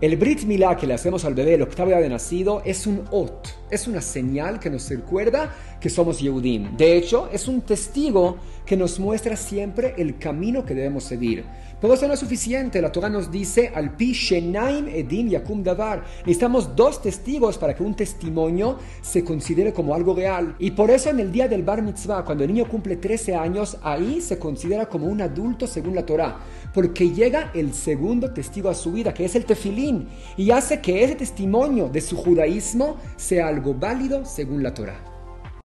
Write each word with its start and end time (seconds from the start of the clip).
El 0.00 0.16
Brit 0.16 0.44
Milá 0.44 0.78
que 0.78 0.86
le 0.86 0.94
hacemos 0.94 1.26
al 1.26 1.34
bebé 1.34 1.54
el 1.54 1.62
octavo 1.62 1.90
día 1.90 1.98
de 1.98 2.08
nacido 2.08 2.62
es 2.64 2.86
un 2.86 3.04
ot, 3.10 3.48
es 3.70 3.86
una 3.86 4.00
señal 4.00 4.58
que 4.58 4.70
nos 4.70 4.88
recuerda 4.88 5.54
que 5.80 5.88
somos 5.88 6.20
Yehudim. 6.20 6.76
De 6.76 6.96
hecho, 6.96 7.28
es 7.32 7.48
un 7.48 7.62
testigo 7.62 8.38
que 8.66 8.76
nos 8.76 9.00
muestra 9.00 9.36
siempre 9.36 9.94
el 9.96 10.18
camino 10.18 10.64
que 10.64 10.74
debemos 10.74 11.04
seguir. 11.04 11.44
Pero 11.80 11.94
eso 11.94 12.06
no 12.06 12.12
es 12.12 12.20
suficiente. 12.20 12.82
La 12.82 12.92
Torah 12.92 13.08
nos 13.08 13.30
dice, 13.30 13.72
al 13.74 13.96
pi 13.96 14.12
shenaim 14.12 14.86
edim 14.88 15.28
yakum 15.28 15.62
davar. 15.62 16.04
Necesitamos 16.20 16.76
dos 16.76 17.00
testigos 17.00 17.56
para 17.56 17.74
que 17.74 17.82
un 17.82 17.94
testimonio 17.94 18.78
se 19.00 19.24
considere 19.24 19.72
como 19.72 19.94
algo 19.94 20.14
real. 20.14 20.54
Y 20.58 20.72
por 20.72 20.90
eso 20.90 21.08
en 21.08 21.20
el 21.20 21.32
día 21.32 21.48
del 21.48 21.62
bar 21.62 21.80
mitzvah, 21.82 22.24
cuando 22.24 22.44
el 22.44 22.52
niño 22.52 22.68
cumple 22.68 22.96
13 22.96 23.34
años, 23.34 23.78
ahí 23.82 24.20
se 24.20 24.38
considera 24.38 24.86
como 24.86 25.06
un 25.06 25.22
adulto 25.22 25.66
según 25.66 25.94
la 25.94 26.04
Torah. 26.04 26.40
Porque 26.74 27.10
llega 27.10 27.50
el 27.54 27.72
segundo 27.72 28.30
testigo 28.30 28.68
a 28.68 28.74
su 28.74 28.92
vida, 28.92 29.14
que 29.14 29.24
es 29.24 29.34
el 29.34 29.46
tefilín. 29.46 30.06
Y 30.36 30.50
hace 30.50 30.82
que 30.82 31.02
ese 31.02 31.14
testimonio 31.14 31.88
de 31.88 32.02
su 32.02 32.14
judaísmo 32.14 32.96
sea 33.16 33.48
algo 33.60 33.74
válido 33.74 34.24
según 34.24 34.62
la 34.62 34.72
Torah. 34.72 35.09